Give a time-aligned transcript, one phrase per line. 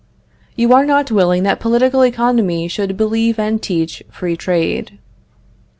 [0.55, 4.97] You are not willing that political economy should believe and teach free trade.